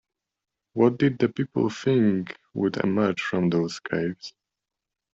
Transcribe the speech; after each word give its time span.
What 0.73 0.97
did 0.97 1.19
the 1.19 1.29
people 1.29 1.69
think 1.69 2.35
would 2.55 2.77
emerge 2.77 3.21
from 3.21 3.51
those 3.51 3.79
caves? 3.79 4.33